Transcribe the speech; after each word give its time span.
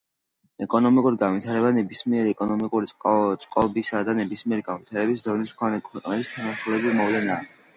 ეკონომიკური 0.65 1.19
განვითარება 1.23 1.71
ნებისმიერი 1.75 2.31
ეკონომიკური 2.35 2.89
წყობისა 3.43 4.01
და 4.09 4.17
ნებისმიერი 4.21 4.67
განვითარების 4.71 5.25
დონის 5.29 5.53
მქონე 5.57 5.83
ქვეყნების 5.91 6.33
თანმხლები 6.33 6.97
მოვლენაა. 7.03 7.47